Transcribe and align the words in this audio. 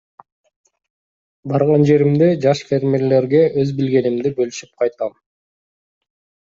Барган 1.53 1.85
жеримде 1.91 2.31
жаш 2.47 2.65
фермерлерге 2.71 3.45
өз 3.67 3.77
билгенимди 3.83 4.35
бөлүшүп 4.43 4.75
кайтам. 4.85 5.19